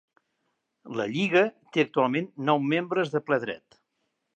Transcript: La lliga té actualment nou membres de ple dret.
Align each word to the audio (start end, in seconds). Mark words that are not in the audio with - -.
La 1.01 1.07
lliga 1.11 1.45
té 1.77 1.85
actualment 1.85 2.33
nou 2.51 2.67
membres 2.75 3.17
de 3.19 3.27
ple 3.31 3.45
dret. 3.49 3.85